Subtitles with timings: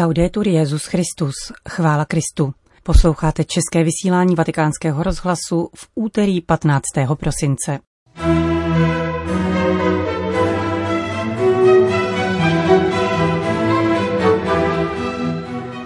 [0.00, 1.34] Laudetur Jezus Christus,
[1.68, 2.54] chvála Kristu.
[2.82, 6.84] Posloucháte české vysílání Vatikánského rozhlasu v úterý 15.
[7.14, 7.78] prosince.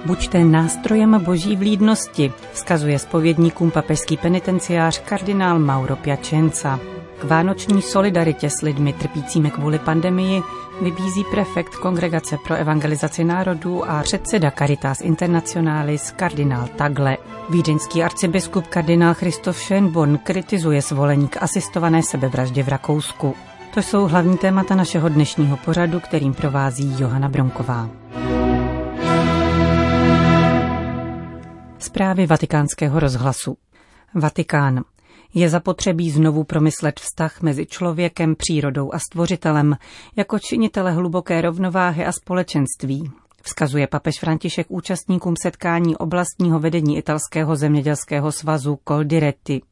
[0.07, 6.81] Buďte nástrojem boží vlídnosti, vzkazuje spovědníkům papežský penitenciář kardinál Mauro Piacenza.
[7.23, 10.43] K vánoční solidaritě s lidmi trpícími kvůli pandemii
[10.81, 17.17] vybízí prefekt Kongregace pro evangelizaci národů a předseda Caritas Internationalis kardinál Tagle.
[17.51, 23.35] Vídeňský arcibiskup kardinál Christoph Schönborn kritizuje svolení k asistované sebevraždě v Rakousku.
[23.75, 27.89] To jsou hlavní témata našeho dnešního pořadu, kterým provází Johana Bronková.
[31.79, 33.57] Zprávy vatikánského rozhlasu.
[34.15, 34.85] Vatikán.
[35.35, 39.77] Je zapotřebí znovu promyslet vztah mezi člověkem, přírodou a stvořitelem
[40.17, 43.11] jako činitele hluboké rovnováhy a společenství,
[43.43, 49.63] vzkazuje papež František účastníkům setkání oblastního vedení italského zemědělského svazu Coldiretti.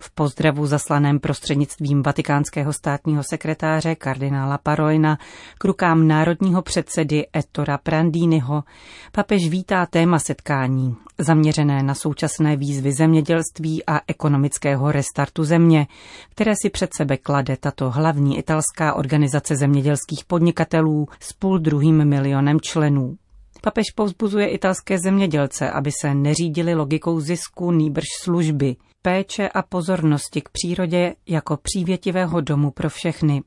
[0.00, 5.18] V pozdravu zaslaném prostřednictvím vatikánského státního sekretáře kardinála Parojna
[5.58, 8.64] k rukám národního předsedy Ettora Prandínyho
[9.12, 15.86] papež vítá téma setkání, zaměřené na současné výzvy zemědělství a ekonomického restartu země,
[16.30, 22.60] které si před sebe klade tato hlavní italská organizace zemědělských podnikatelů s půl druhým milionem
[22.60, 23.16] členů.
[23.62, 30.48] Papež povzbuzuje italské zemědělce, aby se neřídili logikou zisku nýbrž služby, péče a pozornosti k
[30.48, 33.42] přírodě jako přívětivého domu pro všechny.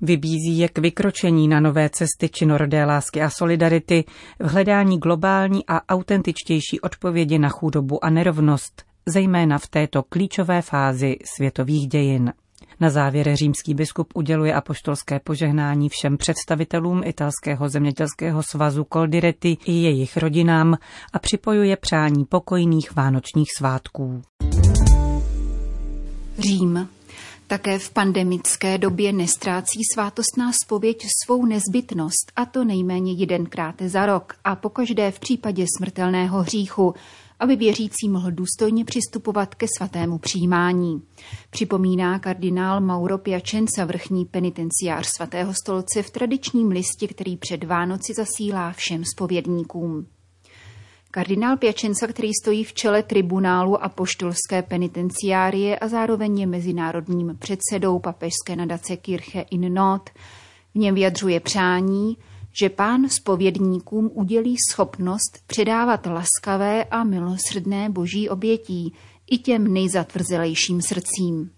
[0.00, 4.04] Vybízí je k vykročení na nové cesty činorodé lásky a solidarity
[4.38, 11.16] v hledání globální a autentičtější odpovědi na chudobu a nerovnost, zejména v této klíčové fázi
[11.36, 12.32] světových dějin.
[12.80, 20.16] Na závěr římský biskup uděluje apoštolské požehnání všem představitelům italského zemědělského svazu Coldiretti i jejich
[20.16, 20.76] rodinám
[21.12, 24.22] a připojuje přání pokojných vánočních svátků.
[26.38, 26.88] Řím.
[27.46, 34.34] Také v pandemické době nestrácí svátostná spověď svou nezbytnost, a to nejméně jedenkrát za rok
[34.44, 36.94] a pokaždé v případě smrtelného hříchu,
[37.40, 41.02] aby věřící mohl důstojně přistupovat ke svatému přijímání.
[41.50, 48.72] Připomíná kardinál Mauro Piacenza, vrchní penitenciář svatého stolce v tradičním listě, který před Vánoci zasílá
[48.72, 50.06] všem spovědníkům.
[51.14, 57.98] Kardinál Piacenza, který stojí v čele tribunálu a poštolské penitenciárie a zároveň je mezinárodním předsedou
[57.98, 60.10] papežské nadace Kirche in Not,
[60.74, 62.16] v něm vyjadřuje přání,
[62.52, 68.94] že pán spovědníkům udělí schopnost předávat laskavé a milosrdné boží obětí
[69.30, 71.50] i těm nejzatvrzelejším srdcím.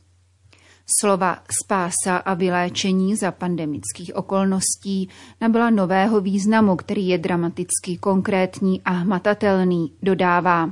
[1.01, 5.09] Slova spása a vyléčení za pandemických okolností
[5.41, 10.71] nabyla nového významu, který je dramaticky konkrétní a hmatatelný, dodává.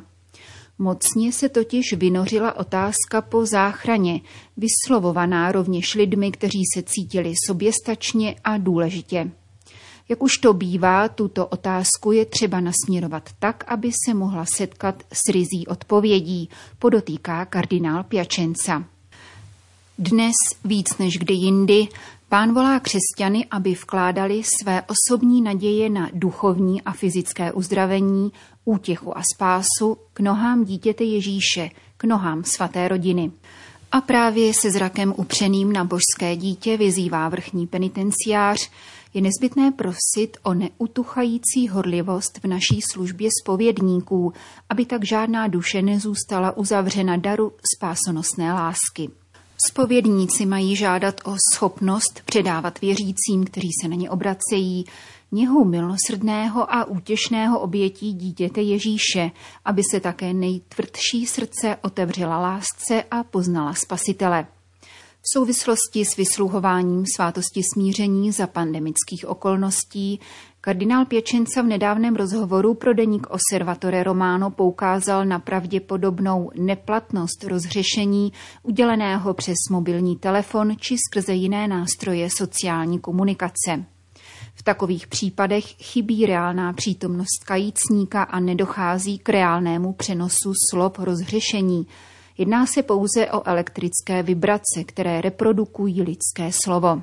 [0.79, 4.21] Mocně se totiž vynořila otázka po záchraně,
[4.57, 9.31] vyslovovaná rovněž lidmi, kteří se cítili soběstačně a důležitě.
[10.09, 15.33] Jak už to bývá, tuto otázku je třeba nasměrovat tak, aby se mohla setkat s
[15.33, 16.49] rizí odpovědí,
[16.79, 18.94] podotýká kardinál Piacenza.
[19.99, 20.35] Dnes
[20.65, 21.89] víc než kdy jindy
[22.29, 28.33] pán volá křesťany, aby vkládali své osobní naděje na duchovní a fyzické uzdravení,
[28.65, 33.33] útěchu a spásu k nohám dítěte Ježíše, k nohám svaté rodiny.
[33.93, 38.71] A právě se zrakem upřeným na božské dítě vyzývá vrchní penitenciář,
[39.15, 44.33] je nezbytné prosit o neutuchající horlivost v naší službě spovědníků,
[44.69, 49.11] aby tak žádná duše nezůstala uzavřena daru spásonosné lásky.
[49.69, 54.85] Spovědníci mají žádat o schopnost předávat věřícím, kteří se na ně obracejí,
[55.33, 59.31] něhu milosrdného a útěšného obětí dítěte Ježíše,
[59.65, 64.47] aby se také nejtvrdší srdce otevřela lásce a poznala spasitele.
[65.27, 70.21] V souvislosti s vysluhováním svátosti smíření za pandemických okolností
[70.61, 78.33] kardinál Pěčenca v nedávném rozhovoru pro deník Osservatore Romano poukázal na pravděpodobnou neplatnost rozřešení
[78.63, 83.85] uděleného přes mobilní telefon či skrze jiné nástroje sociální komunikace.
[84.55, 91.87] V takových případech chybí reálná přítomnost kajícníka a nedochází k reálnému přenosu slob rozhřešení,
[92.39, 97.03] Jedná se pouze o elektrické vibrace, které reprodukují lidské slovo.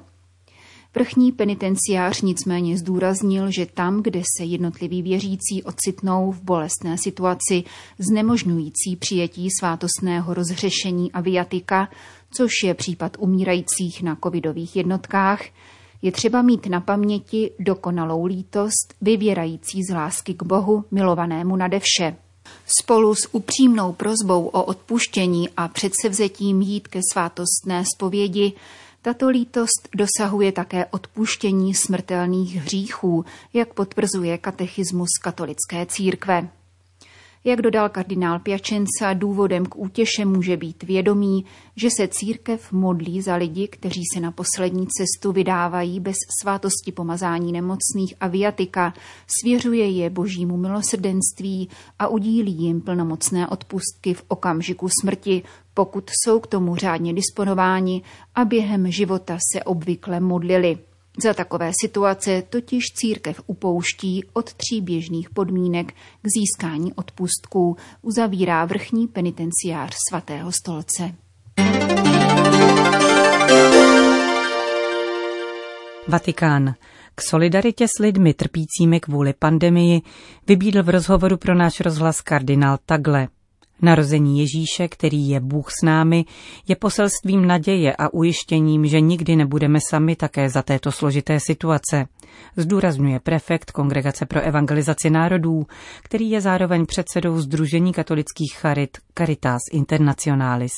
[0.96, 7.64] Vrchní penitenciář nicméně zdůraznil, že tam, kde se jednotliví věřící ocitnou v bolestné situaci
[8.00, 11.90] znemožňující přijetí svátostného rozhřešení a viatika,
[12.32, 15.42] což je případ umírajících na covidových jednotkách,
[16.04, 22.16] Je třeba mít na paměti dokonalou lítost, vyvěrající z lásky k Bohu, milovanému nade vše.
[22.80, 28.54] Spolu s upřímnou prozbou o odpuštění a předsevzetím jít ke svátostné zpovědi
[29.02, 36.50] tato lítost dosahuje také odpuštění smrtelných hříchů, jak potvrzuje katechismus katolické církve.
[37.44, 41.46] Jak dodal kardinál Piacenza, důvodem k útěše může být vědomí,
[41.76, 47.52] že se církev modlí za lidi, kteří se na poslední cestu vydávají bez svátosti pomazání
[47.52, 48.94] nemocných a viatika,
[49.42, 56.48] svěřuje je božímu milosrdenství a udílí jim plnomocné odpustky v okamžiku smrti, pokud jsou k
[56.48, 58.02] tomu řádně disponováni
[58.36, 60.78] a během života se obvykle modlili.
[61.24, 65.92] Za takové situace totiž církev upouští od tří běžných podmínek
[66.22, 71.16] k získání odpustků, uzavírá vrchní penitenciář svatého stolce.
[76.08, 76.74] Vatikán.
[77.16, 80.02] K solidaritě s lidmi trpícími kvůli pandemii
[80.48, 83.28] vybídl v rozhovoru pro náš rozhlas kardinál Tagle.
[83.82, 86.26] Narození Ježíše, který je Bůh s námi,
[86.68, 92.06] je poselstvím naděje a ujištěním, že nikdy nebudeme sami také za této složité situace,
[92.58, 95.66] zdůrazňuje prefekt Kongregace pro evangelizaci národů,
[96.04, 100.74] který je zároveň předsedou Združení katolických charit Caritas Internationalis.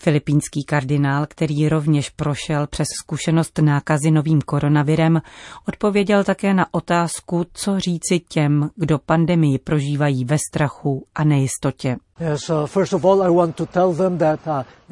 [0.00, 5.22] Filipínský kardinál, který rovněž prošel přes zkušenost nákazy novým koronavirem,
[5.68, 11.96] odpověděl také na otázku, co říci těm, kdo pandemii prožívají ve strachu a nejistotě.
[12.20, 12.66] Uh,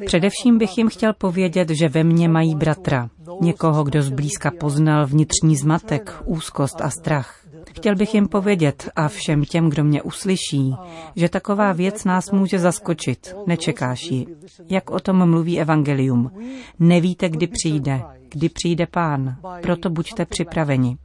[0.05, 3.09] Především bych jim chtěl povědět, že ve mně mají bratra,
[3.41, 7.44] někoho, kdo zblízka poznal vnitřní zmatek, úzkost a strach.
[7.75, 10.75] Chtěl bych jim povědět a všem těm, kdo mě uslyší,
[11.15, 13.35] že taková věc nás může zaskočit.
[13.47, 14.25] Nečekáš ji.
[14.69, 16.31] Jak o tom mluví Evangelium.
[16.79, 19.35] Nevíte, kdy přijde, kdy přijde pán.
[19.61, 20.97] Proto buďte připraveni.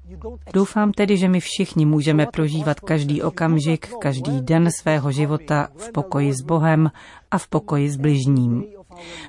[0.52, 6.32] Doufám tedy, že my všichni můžeme prožívat každý okamžik, každý den svého života v pokoji
[6.32, 6.90] s Bohem
[7.30, 8.64] a v pokoji s bližním.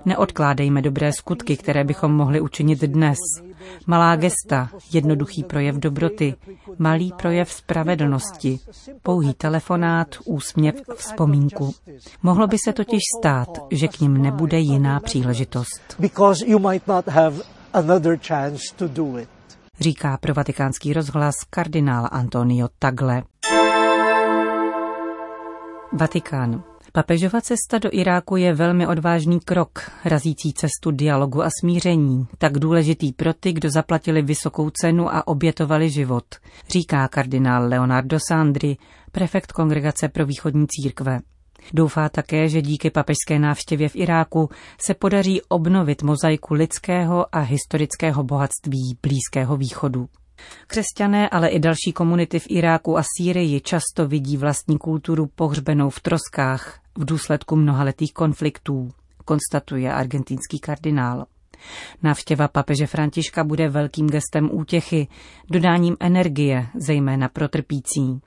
[0.06, 3.18] Neodkládejme dobré skutky, které bychom mohli učinit dnes.
[3.88, 6.36] Malá gesta, jednoduchý projev dobroty,
[6.78, 8.60] malý projev spravedlnosti,
[9.04, 11.74] pouhý telefonát, úsměv, vzpomínku.
[12.24, 15.98] Mohlo by se totiž stát, že k ním nebude jiná příležitost.
[19.80, 23.24] Říká pro vatikánský rozhlas kardinál Antonio Tagle.
[25.94, 26.64] Vatikán.
[26.94, 33.14] Papežova cesta do Iráku je velmi odvážný krok, razící cestu dialogu a smíření, tak důležitý
[33.14, 36.24] pro ty, kdo zaplatili vysokou cenu a obětovali život,
[36.70, 38.78] říká kardinál Leonardo Sandri,
[39.12, 41.20] prefekt Kongregace pro východní církve.
[41.74, 44.50] Doufá také, že díky papežské návštěvě v Iráku
[44.86, 50.10] se podaří obnovit mozaiku lidského a historického bohatství Blízkého východu.
[50.68, 56.00] Křesťané, ale i další komunity v Iráku a Sýrii často vidí vlastní kulturu pohřbenou v
[56.00, 58.90] troskách v důsledku mnohaletých konfliktů,
[59.26, 61.26] konstatuje argentinský kardinál.
[62.04, 65.08] Návštěva papeže Františka bude velkým gestem útěchy,
[65.50, 68.22] dodáním energie, zejména pro trpící.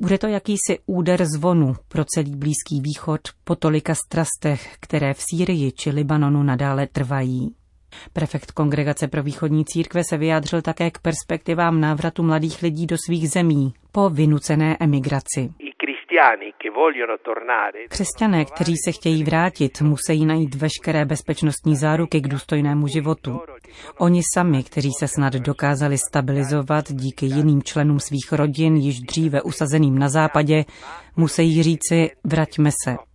[0.00, 5.72] Bude to jakýsi úder zvonu pro celý Blízký východ po tolika strastech, které v Sýrii
[5.72, 7.54] či Libanonu nadále trvají.
[8.12, 13.30] Prefekt Kongregace pro východní církve se vyjádřil také k perspektivám návratu mladých lidí do svých
[13.30, 15.52] zemí po vynucené emigraci.
[17.88, 23.40] Křesťané, kteří se chtějí vrátit, musí najít veškeré bezpečnostní záruky k důstojnému životu.
[23.98, 29.98] Oni sami, kteří se snad dokázali stabilizovat díky jiným členům svých rodin, již dříve usazeným
[29.98, 30.64] na západě,
[31.16, 33.11] musí říci, vraťme se.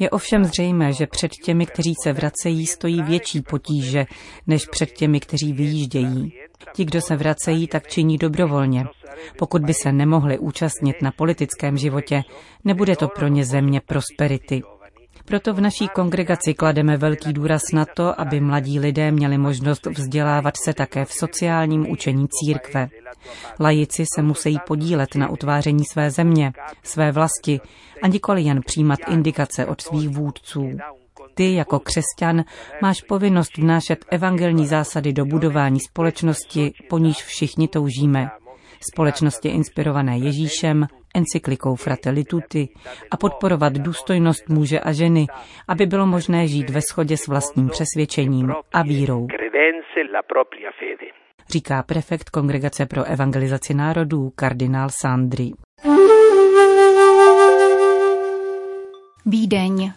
[0.00, 4.06] Je ovšem zřejmé, že před těmi, kteří se vracejí, stojí větší potíže,
[4.46, 6.32] než před těmi, kteří vyjíždějí.
[6.74, 8.84] Ti, kdo se vracejí, tak činí dobrovolně.
[9.38, 12.22] Pokud by se nemohli účastnit na politickém životě,
[12.64, 14.62] nebude to pro ně země prosperity.
[15.30, 20.54] Proto v naší kongregaci klademe velký důraz na to, aby mladí lidé měli možnost vzdělávat
[20.64, 22.88] se také v sociálním učení církve.
[23.60, 27.60] Lajici se musí podílet na utváření své země, své vlasti
[28.02, 30.70] a nikoli jen přijímat indikace od svých vůdců.
[31.34, 32.44] Ty jako křesťan
[32.82, 38.30] máš povinnost vnášet evangelní zásady do budování společnosti, po níž všichni toužíme.
[38.92, 42.68] Společnosti inspirované Ježíšem, encyklikou Fratelli Tutti
[43.10, 45.26] a podporovat důstojnost muže a ženy,
[45.68, 49.26] aby bylo možné žít ve shodě s vlastním přesvědčením a vírou.
[51.48, 55.50] Říká prefekt Kongregace pro evangelizaci národů kardinál Sandri.
[59.26, 59.92] Vídeň.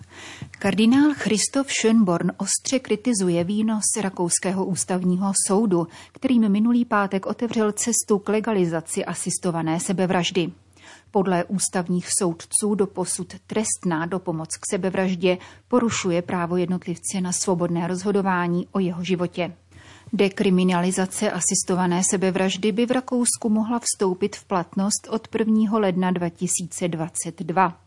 [0.60, 8.29] Kardinál Christoph Schönborn ostře kritizuje výnos Rakouského ústavního soudu, kterým minulý pátek otevřel cestu k
[8.29, 10.51] legalizaci asistované sebevraždy.
[11.15, 18.67] Podle ústavních soudců do posud trestná dopomoc k sebevraždě porušuje právo jednotlivce na svobodné rozhodování
[18.72, 19.53] o jeho životě.
[20.13, 25.77] Dekriminalizace asistované sebevraždy by v Rakousku mohla vstoupit v platnost od 1.
[25.77, 27.83] ledna 2022.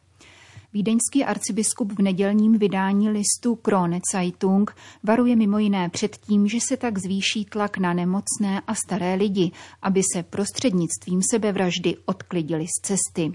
[0.72, 6.76] Vídeňský arcibiskup v nedělním vydání listu Krone Zeitung varuje mimo jiné před tím, že se
[6.76, 9.50] tak zvýší tlak na nemocné a staré lidi,
[9.82, 13.32] aby se prostřednictvím sebevraždy odklidili z cesty.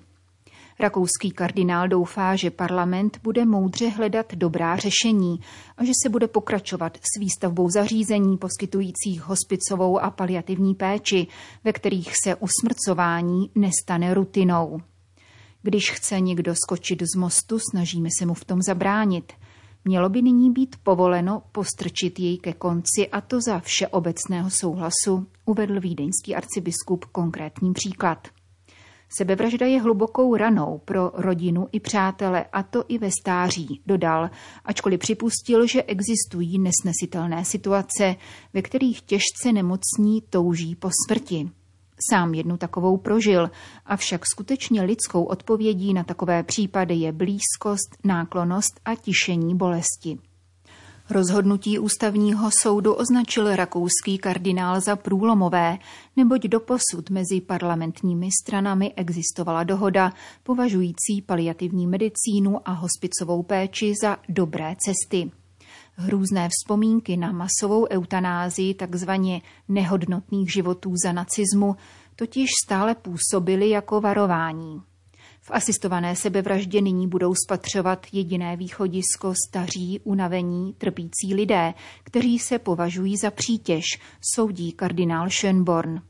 [0.80, 5.40] Rakouský kardinál doufá, že parlament bude moudře hledat dobrá řešení
[5.78, 11.28] a že se bude pokračovat s výstavbou zařízení poskytujících hospicovou a paliativní péči,
[11.64, 14.82] ve kterých se usmrcování nestane rutinou.
[15.64, 19.34] Když chce někdo skočit z mostu, snažíme se mu v tom zabránit.
[19.86, 25.80] Mělo by nyní být povoleno postrčit jej ke konci a to za všeobecného souhlasu, uvedl
[25.80, 28.28] vídeňský arcibiskup konkrétní příklad.
[29.18, 34.30] Sebevražda je hlubokou ranou pro rodinu i přátele, a to i ve stáří, dodal,
[34.66, 38.16] ačkoliv připustil, že existují nesnesitelné situace,
[38.54, 41.50] ve kterých těžce nemocní touží po smrti.
[42.10, 43.52] Sám jednu takovou prožil,
[43.86, 50.18] avšak skutečně lidskou odpovědí na takové případy je blízkost, náklonost a tišení bolesti.
[51.10, 55.78] Rozhodnutí ústavního soudu označil rakouský kardinál za průlomové,
[56.16, 64.76] neboť doposud mezi parlamentními stranami existovala dohoda považující paliativní medicínu a hospicovou péči za dobré
[64.86, 65.32] cesty.
[66.02, 71.76] Hrůzné vzpomínky na masovou eutanázii takzvaně nehodnotných životů za nacismu
[72.16, 74.82] totiž stále působily jako varování.
[75.42, 83.18] V asistované sebevraždě nyní budou spatřovat jediné východisko staří, unavení, trpící lidé, kteří se považují
[83.18, 83.84] za přítěž,
[84.36, 86.02] soudí kardinál Schönborn.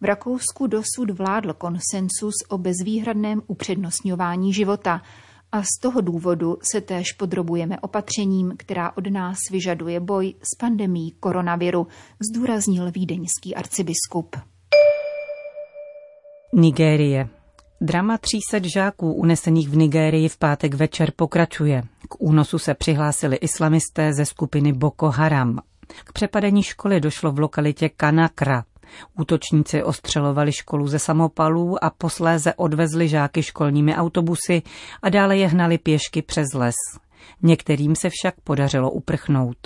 [0.00, 5.02] V Rakousku dosud vládl konsensus o bezvýhradném upřednostňování života
[5.52, 11.12] a z toho důvodu se též podrobujeme opatřením, která od nás vyžaduje boj s pandemí
[11.20, 11.86] koronaviru,
[12.30, 14.36] zdůraznil vídeňský arcibiskup.
[16.52, 17.28] Nigérie.
[17.80, 21.82] Drama 300 žáků unesených v Nigérii v pátek večer pokračuje.
[22.08, 25.58] K únosu se přihlásili islamisté ze skupiny Boko Haram.
[26.04, 28.64] K přepadení školy došlo v lokalitě Kanakra.
[29.18, 34.62] Útočníci ostřelovali školu ze samopalů a posléze odvezli žáky školními autobusy
[35.02, 36.74] a dále je hnali pěšky přes les.
[37.42, 39.56] Některým se však podařilo uprchnout.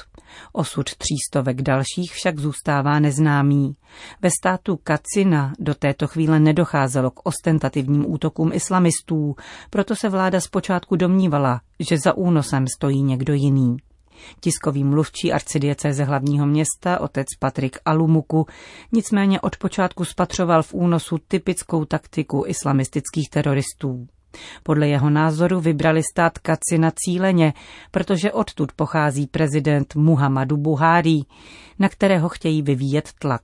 [0.52, 3.76] Osud třístovek dalších však zůstává neznámý.
[4.22, 9.34] Ve státu Kacina do této chvíle nedocházelo k ostentativním útokům islamistů,
[9.70, 13.76] proto se vláda zpočátku domnívala, že za únosem stojí někdo jiný.
[14.40, 18.46] Tiskový mluvčí arcidiecéze hlavního města, otec Patrik Alumuku,
[18.92, 24.06] nicméně od počátku spatřoval v únosu typickou taktiku islamistických teroristů.
[24.62, 27.52] Podle jeho názoru vybrali stát Kacina cíleně,
[27.90, 31.20] protože odtud pochází prezident Muhammadu Buhari,
[31.78, 33.42] na kterého chtějí vyvíjet tlak.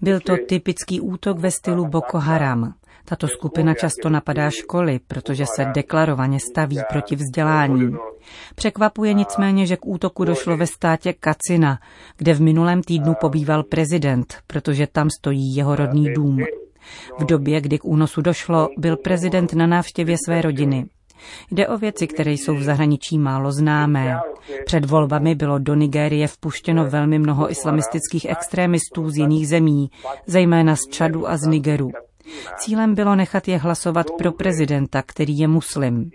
[0.00, 2.74] Byl to typický útok ve stylu Boko Haram.
[3.04, 7.96] Tato skupina často napadá školy, protože se deklarovaně staví proti vzdělání.
[8.54, 11.78] Překvapuje nicméně, že k útoku došlo ve státě Kacina,
[12.16, 16.38] kde v minulém týdnu pobýval prezident, protože tam stojí jeho rodný dům.
[17.18, 20.86] V době, kdy k únosu došlo, byl prezident na návštěvě své rodiny.
[21.50, 24.20] Jde o věci, které jsou v zahraničí málo známé.
[24.66, 29.90] Před volbami bylo do Nigérie vpuštěno velmi mnoho islamistických extrémistů z jiných zemí,
[30.26, 31.90] zejména z Čadu a z Nigeru.
[32.56, 36.10] Cílem bylo nechat je hlasovat pro prezidenta, který je muslim.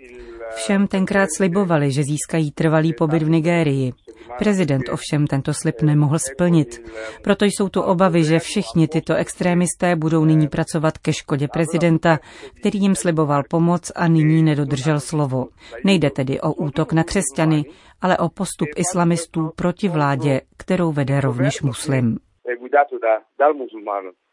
[0.54, 3.92] Všem tenkrát slibovali, že získají trvalý pobyt v Nigérii.
[4.38, 6.90] Prezident ovšem tento slib nemohl splnit.
[7.22, 12.18] Proto jsou tu obavy, že všichni tyto extrémisté budou nyní pracovat ke škodě prezidenta,
[12.60, 15.46] který jim sliboval pomoc a nyní nedodržel slovo.
[15.84, 17.64] Nejde tedy o útok na křesťany,
[18.00, 22.18] ale o postup islamistů proti vládě, kterou vede rovněž muslim.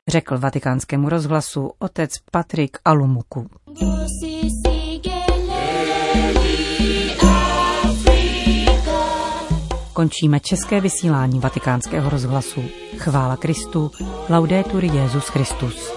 [0.08, 3.50] Řekl vatikánskému rozhlasu otec Patrik Alumuku.
[9.94, 12.64] Končíme české vysílání vatikánského rozhlasu.
[12.98, 13.92] Chvála Kristu,
[14.30, 15.94] laudetur Jezus Christus.